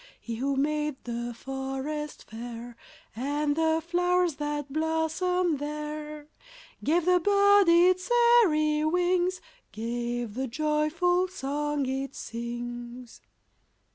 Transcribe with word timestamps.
He 0.19 0.37
who 0.37 0.55
made 0.55 0.95
the 1.03 1.31
forest 1.37 2.27
fair, 2.27 2.75
And 3.15 3.55
the 3.55 3.83
flowers 3.85 4.37
that 4.37 4.73
blossom 4.73 5.57
there, 5.57 6.27
Gave 6.83 7.05
the 7.05 7.19
bird 7.19 7.69
its 7.69 8.09
airy 8.41 8.83
wings, 8.83 9.41
Gave 9.71 10.33
the 10.33 10.47
joyful 10.47 11.27
song 11.27 11.85
it 11.85 12.15
sings. 12.15 13.19
Chorus. 13.19 13.21